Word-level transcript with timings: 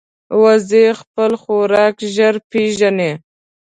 وزې 0.41 0.85
خپل 1.01 1.31
خوراک 1.41 1.95
ژر 2.15 2.35
پېژني 2.51 3.11